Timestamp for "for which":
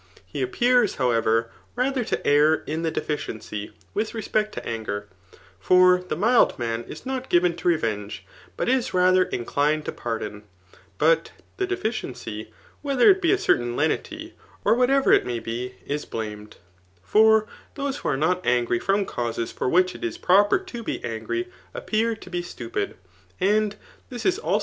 19.51-19.93